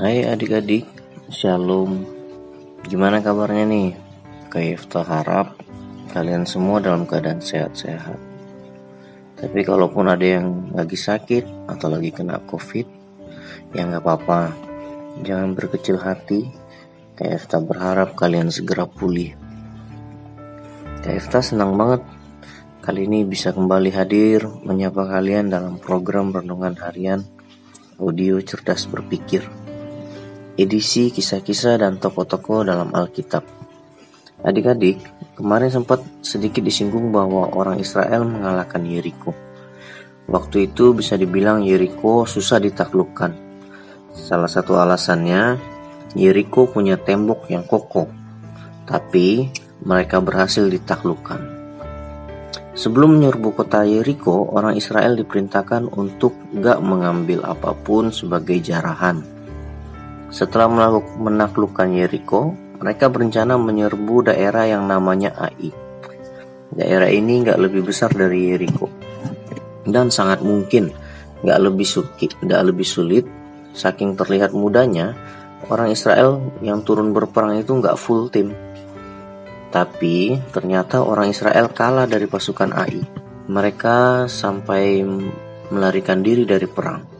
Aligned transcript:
Hai 0.00 0.24
adik-adik, 0.24 0.88
Shalom. 1.28 2.08
Gimana 2.88 3.20
kabarnya 3.20 3.68
nih? 3.68 3.92
Kaifta 4.48 5.04
harap 5.04 5.60
kalian 6.16 6.48
semua 6.48 6.80
dalam 6.80 7.04
keadaan 7.04 7.44
sehat-sehat. 7.44 8.16
Tapi 9.36 9.60
kalaupun 9.60 10.08
ada 10.08 10.24
yang 10.24 10.72
lagi 10.72 10.96
sakit 10.96 11.68
atau 11.68 11.92
lagi 11.92 12.16
kena 12.16 12.40
covid, 12.48 12.88
ya 13.76 13.84
nggak 13.84 14.00
apa-apa. 14.00 14.56
Jangan 15.20 15.52
berkecil 15.52 16.00
hati. 16.00 16.48
Kaifta 17.12 17.60
berharap 17.60 18.16
kalian 18.16 18.48
segera 18.48 18.88
pulih. 18.88 19.36
Kaifta 21.04 21.44
senang 21.44 21.76
banget 21.76 22.00
kali 22.80 23.04
ini 23.04 23.28
bisa 23.28 23.52
kembali 23.52 23.92
hadir 23.92 24.48
menyapa 24.64 25.04
kalian 25.04 25.52
dalam 25.52 25.76
program 25.76 26.32
renungan 26.32 26.72
harian 26.80 27.20
audio 28.00 28.40
cerdas 28.40 28.88
berpikir 28.88 29.44
edisi 30.60 31.08
kisah-kisah 31.08 31.80
dan 31.80 31.96
tokoh-tokoh 31.96 32.68
dalam 32.68 32.92
Alkitab. 32.92 33.42
Adik-adik, 34.40 35.00
kemarin 35.36 35.72
sempat 35.72 36.00
sedikit 36.20 36.64
disinggung 36.64 37.12
bahwa 37.12 37.52
orang 37.52 37.80
Israel 37.80 38.24
mengalahkan 38.24 38.84
Yeriko. 38.84 39.32
Waktu 40.28 40.72
itu 40.72 40.92
bisa 40.92 41.16
dibilang 41.16 41.64
Yeriko 41.64 42.24
susah 42.28 42.60
ditaklukkan. 42.60 43.32
Salah 44.12 44.48
satu 44.48 44.76
alasannya, 44.80 45.56
Yeriko 46.16 46.68
punya 46.68 46.96
tembok 47.00 47.48
yang 47.48 47.64
kokoh, 47.64 48.08
tapi 48.88 49.52
mereka 49.84 50.20
berhasil 50.20 50.64
ditaklukkan. 50.68 51.60
Sebelum 52.70 53.18
menyerbu 53.18 53.60
kota 53.60 53.84
Yeriko, 53.84 54.56
orang 54.56 54.78
Israel 54.78 55.18
diperintahkan 55.18 55.90
untuk 55.90 56.32
gak 56.56 56.80
mengambil 56.80 57.44
apa 57.44 57.76
pun 57.76 58.08
sebagai 58.08 58.56
jarahan. 58.62 59.39
Setelah 60.30 60.70
menaklukkan 61.18 61.90
Yeriko, 61.90 62.54
mereka 62.78 63.10
berencana 63.10 63.58
menyerbu 63.58 64.30
daerah 64.30 64.64
yang 64.64 64.86
namanya 64.86 65.34
Ai. 65.36 65.74
Daerah 66.70 67.10
ini 67.10 67.42
gak 67.42 67.58
lebih 67.58 67.82
besar 67.82 68.14
dari 68.14 68.54
Yeriko 68.54 68.86
dan 69.90 70.08
sangat 70.14 70.40
mungkin 70.46 70.94
gak 71.42 71.60
lebih 71.60 71.84
sulit, 71.84 72.38
gak 72.40 72.62
lebih 72.62 72.86
sulit. 72.86 73.26
Saking 73.70 74.18
terlihat 74.18 74.50
mudahnya, 74.50 75.14
orang 75.70 75.94
Israel 75.94 76.42
yang 76.62 76.82
turun 76.82 77.10
berperang 77.10 77.58
itu 77.58 77.74
gak 77.78 77.98
full 77.98 78.30
tim 78.30 78.54
tapi 79.70 80.34
ternyata 80.50 80.98
orang 80.98 81.30
Israel 81.30 81.70
kalah 81.70 82.10
dari 82.10 82.26
pasukan 82.26 82.74
Ai. 82.74 82.98
Mereka 83.46 84.26
sampai 84.26 85.02
melarikan 85.70 86.26
diri 86.26 86.42
dari 86.42 86.66
perang. 86.66 87.19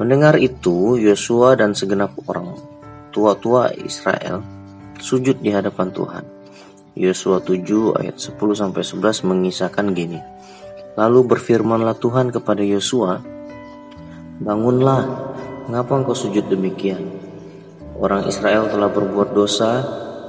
Mendengar 0.00 0.40
itu, 0.40 0.96
Yosua 0.96 1.60
dan 1.60 1.76
segenap 1.76 2.16
orang 2.24 2.56
tua-tua 3.12 3.68
Israel 3.76 4.40
sujud 4.96 5.44
di 5.44 5.52
hadapan 5.52 5.92
Tuhan. 5.92 6.24
Yosua 6.96 7.44
7 7.44 8.00
ayat 8.00 8.16
10 8.16 8.56
sampai 8.56 8.80
11 8.80 9.28
mengisahkan 9.28 9.86
gini. 9.92 10.16
Lalu 10.96 11.36
berfirmanlah 11.36 12.00
Tuhan 12.00 12.32
kepada 12.32 12.64
Yosua, 12.64 13.20
"Bangunlah, 14.40 15.04
mengapa 15.68 16.00
engkau 16.00 16.16
sujud 16.16 16.48
demikian? 16.48 17.04
Orang 18.00 18.24
Israel 18.24 18.72
telah 18.72 18.88
berbuat 18.88 19.36
dosa 19.36 19.84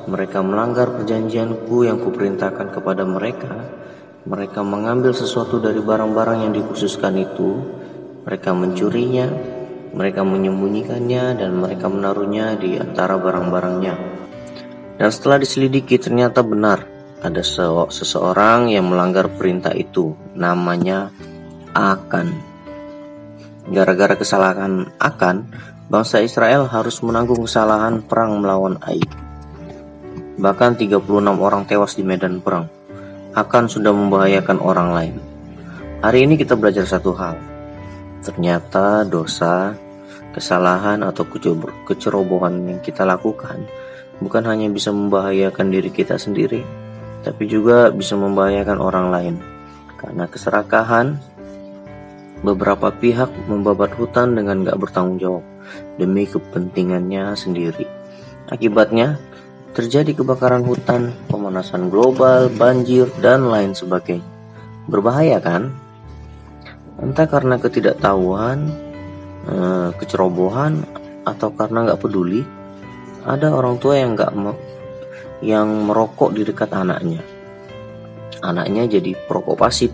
mereka 0.09 0.41
melanggar 0.41 0.97
perjanjianku 0.97 1.85
yang 1.85 2.01
kuperintahkan 2.01 2.73
kepada 2.73 3.05
mereka. 3.05 3.53
Mereka 4.25 4.65
mengambil 4.65 5.13
sesuatu 5.13 5.61
dari 5.61 5.77
barang-barang 5.77 6.45
yang 6.45 6.53
dikhususkan 6.57 7.15
itu. 7.21 7.61
Mereka 8.25 8.53
mencurinya, 8.53 9.29
mereka 9.91 10.23
menyembunyikannya, 10.23 11.35
dan 11.39 11.51
mereka 11.59 11.91
menaruhnya 11.91 12.55
di 12.55 12.79
antara 12.79 13.19
barang-barangnya. 13.19 13.95
Dan 15.01 15.09
setelah 15.09 15.41
diselidiki 15.41 15.97
ternyata 15.97 16.45
benar 16.45 16.85
ada 17.21 17.41
seseorang 17.89 18.73
yang 18.73 18.89
melanggar 18.89 19.29
perintah 19.29 19.73
itu. 19.73 20.13
Namanya 20.33 21.13
Akan. 21.71 22.33
Gara-gara 23.69 24.17
kesalahan 24.17 24.89
Akan, 24.97 25.49
bangsa 25.89 26.21
Israel 26.21 26.65
harus 26.65 26.99
menanggung 27.05 27.45
kesalahan 27.45 28.01
perang 28.01 28.41
melawan 28.41 28.77
Ai. 28.81 29.01
Bahkan 30.41 30.81
36 30.81 31.01
orang 31.37 31.63
tewas 31.69 31.93
di 31.93 32.01
medan 32.01 32.41
perang. 32.41 32.65
Akan 33.37 33.69
sudah 33.69 33.93
membahayakan 33.93 34.57
orang 34.59 34.89
lain. 34.91 35.15
Hari 36.01 36.25
ini 36.25 36.35
kita 36.35 36.57
belajar 36.57 36.83
satu 36.83 37.13
hal. 37.15 37.50
Ternyata 38.21 39.01
dosa, 39.05 39.73
kesalahan 40.31 41.01
atau 41.01 41.25
kecerobohan 41.89 42.69
yang 42.69 42.79
kita 42.79 43.03
lakukan 43.03 43.65
bukan 44.21 44.45
hanya 44.45 44.69
bisa 44.69 44.93
membahayakan 44.93 45.73
diri 45.73 45.89
kita 45.89 46.15
sendiri, 46.15 46.61
tapi 47.25 47.49
juga 47.49 47.89
bisa 47.89 48.13
membahayakan 48.13 48.77
orang 48.77 49.07
lain. 49.09 49.35
Karena 49.97 50.29
keserakahan, 50.29 51.17
beberapa 52.45 52.93
pihak 52.93 53.29
membabat 53.49 53.97
hutan 53.97 54.37
dengan 54.37 54.65
gak 54.65 54.77
bertanggung 54.77 55.17
jawab 55.17 55.45
demi 55.97 56.29
kepentingannya 56.29 57.33
sendiri. 57.33 57.85
Akibatnya, 58.49 59.17
terjadi 59.73 60.13
kebakaran 60.17 60.65
hutan, 60.65 61.13
pemanasan 61.29 61.89
global, 61.89 62.49
banjir, 62.53 63.09
dan 63.21 63.47
lain 63.49 63.73
sebagainya. 63.73 64.25
Berbahaya 64.89 65.37
kan? 65.39 65.73
Entah 67.01 67.25
karena 67.25 67.57
ketidaktahuan, 67.57 68.69
eh, 69.49 69.89
kecerobohan, 69.97 70.85
atau 71.25 71.49
karena 71.53 71.89
nggak 71.89 72.01
peduli, 72.01 72.41
ada 73.25 73.53
orang 73.53 73.77
tua 73.77 73.97
yang 73.97 74.17
nggak 74.17 74.33
yang 75.41 75.89
merokok 75.89 76.33
di 76.33 76.45
dekat 76.45 76.69
anaknya. 76.73 77.21
Anaknya 78.41 78.97
jadi 78.97 79.13
perokok 79.13 79.57
pasif 79.57 79.93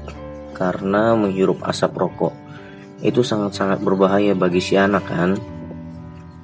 karena 0.55 1.15
menghirup 1.15 1.63
asap 1.67 1.95
rokok. 1.95 2.35
Itu 3.03 3.23
sangat-sangat 3.23 3.83
berbahaya 3.83 4.35
bagi 4.35 4.63
si 4.63 4.79
anak 4.79 5.03
kan? 5.07 5.35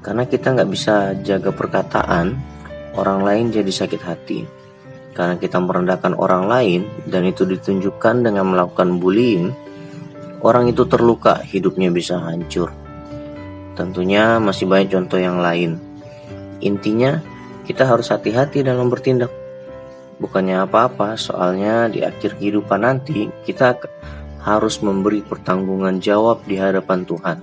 Karena 0.03 0.27
kita 0.27 0.51
nggak 0.51 0.69
bisa 0.71 1.15
jaga 1.23 1.55
perkataan, 1.55 2.35
orang 2.99 3.23
lain 3.23 3.45
jadi 3.55 3.71
sakit 3.71 4.01
hati. 4.03 4.39
Karena 5.15 5.39
kita 5.39 5.61
merendahkan 5.63 6.19
orang 6.19 6.49
lain 6.51 6.81
dan 7.07 7.23
itu 7.23 7.47
ditunjukkan 7.47 8.27
dengan 8.27 8.51
melakukan 8.51 8.99
bullying, 8.99 9.55
orang 10.43 10.69
itu 10.69 10.83
terluka, 10.85 11.39
hidupnya 11.41 11.89
bisa 11.89 12.19
hancur. 12.19 12.69
Tentunya 13.73 14.37
masih 14.37 14.69
banyak 14.69 14.93
contoh 14.93 15.17
yang 15.17 15.41
lain. 15.41 15.81
Intinya, 16.61 17.23
kita 17.65 17.87
harus 17.87 18.11
hati-hati 18.11 18.61
dalam 18.61 18.91
bertindak. 18.91 19.31
Bukannya 20.21 20.67
apa-apa, 20.67 21.17
soalnya 21.17 21.89
di 21.89 22.05
akhir 22.05 22.37
kehidupan 22.37 22.85
nanti 22.85 23.31
kita 23.47 23.79
harus 24.43 24.83
memberi 24.83 25.23
pertanggungan 25.23 25.97
jawab 26.03 26.43
di 26.45 26.59
hadapan 26.59 27.07
Tuhan. 27.07 27.37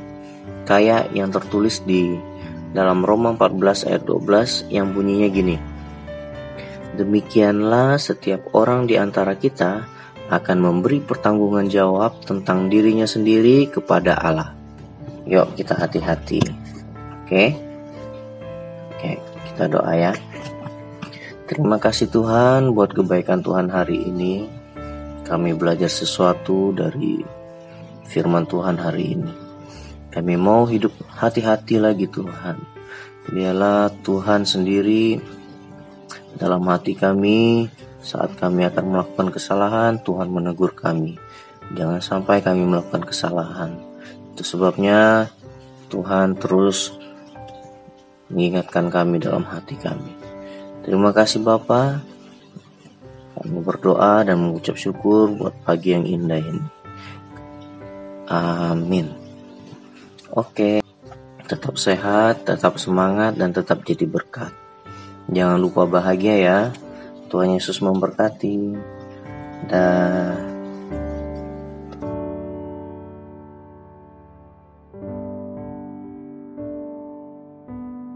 Kayak 0.69 1.11
yang 1.17 1.35
tertulis 1.35 1.83
di 1.83 2.15
dalam 2.71 3.03
Roma 3.03 3.35
14 3.35 3.91
ayat 3.91 4.03
12 4.07 4.71
yang 4.71 4.95
bunyinya 4.95 5.29
gini. 5.33 5.57
Demikianlah 6.95 7.99
setiap 7.99 8.53
orang 8.55 8.87
di 8.87 8.95
antara 8.95 9.35
kita 9.35 9.89
akan 10.31 10.59
memberi 10.63 11.03
pertanggungan 11.03 11.67
jawab 11.67 12.23
tentang 12.23 12.71
dirinya 12.71 13.05
sendiri 13.05 13.67
kepada 13.67 14.15
Allah. 14.15 14.55
Yuk 15.27 15.59
kita 15.59 15.75
hati-hati. 15.75 16.39
Oke. 17.27 17.59
Oke, 18.95 19.19
kita 19.51 19.67
doa 19.67 19.93
ya. 19.99 20.13
Terima 21.51 21.83
kasih 21.83 22.07
Tuhan 22.15 22.71
buat 22.71 22.95
kebaikan 22.95 23.43
Tuhan 23.43 23.75
hari 23.75 24.07
ini. 24.07 24.47
Kami 25.27 25.51
belajar 25.59 25.91
sesuatu 25.91 26.71
dari 26.71 27.23
firman 28.07 28.47
Tuhan 28.47 28.79
hari 28.79 29.19
ini. 29.19 29.35
Kami 30.11 30.35
mau 30.39 30.67
hidup 30.67 30.95
hati-hati 31.11 31.83
lagi 31.83 32.07
Tuhan. 32.07 32.59
Biarlah 33.31 33.95
Tuhan 34.03 34.43
sendiri 34.43 35.19
dalam 36.35 36.67
hati 36.67 36.99
kami 36.99 37.67
saat 38.01 38.33
kami 38.37 38.65
akan 38.69 38.85
melakukan 38.97 39.29
kesalahan, 39.29 40.01
Tuhan 40.01 40.33
menegur 40.33 40.73
kami. 40.73 41.21
Jangan 41.77 42.01
sampai 42.01 42.41
kami 42.41 42.65
melakukan 42.67 43.05
kesalahan. 43.05 43.77
Itu 44.35 44.43
sebabnya 44.43 45.29
Tuhan 45.93 46.35
terus 46.41 46.97
mengingatkan 48.33 48.89
kami 48.89 49.21
dalam 49.21 49.45
hati 49.45 49.77
kami. 49.77 50.17
Terima 50.83 51.13
kasih 51.13 51.45
Bapak. 51.45 52.01
Kami 53.37 53.59
berdoa 53.61 54.25
dan 54.25 54.37
mengucap 54.41 54.77
syukur 54.77 55.33
buat 55.33 55.55
pagi 55.63 55.93
yang 55.93 56.05
indah 56.09 56.41
ini. 56.41 56.65
Amin. 58.31 59.11
Oke, 60.31 60.79
tetap 61.51 61.75
sehat, 61.75 62.47
tetap 62.47 62.79
semangat, 62.79 63.35
dan 63.35 63.51
tetap 63.51 63.83
jadi 63.83 64.07
berkat. 64.07 64.55
Jangan 65.27 65.59
lupa 65.59 65.83
bahagia 65.87 66.37
ya. 66.39 66.59
Tuhan 67.31 67.55
Yesus 67.55 67.79
memberkati. 67.79 68.75
Dan 69.71 70.50